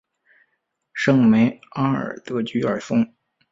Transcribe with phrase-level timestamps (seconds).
[0.93, 3.07] 圣梅阿尔德居尔松。